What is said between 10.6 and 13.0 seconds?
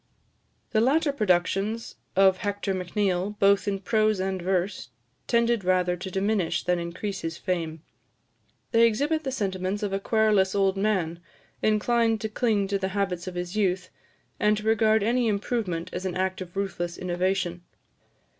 man, inclined to cling to the